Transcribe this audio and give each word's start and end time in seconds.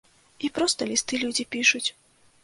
І 0.47 0.49
проста 0.55 0.87
лісты 0.91 1.19
людзі 1.25 1.45
пішуць. 1.57 1.83